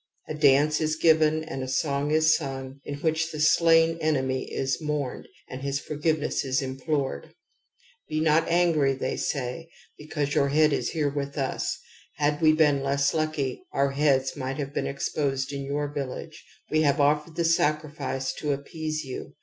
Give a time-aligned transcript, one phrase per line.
[0.27, 4.81] A dance is given and a song is sung in which the slain enemy is
[4.81, 7.35] mourned and his for giveness is implored:'
[8.09, 9.69] Be not angiy', they say'
[9.99, 11.77] because your head is here with us;
[12.15, 16.43] had we been less lucky, our heads might have been exposed in yoiu* village.
[16.71, 19.35] We have offered the sacrifice to appease you.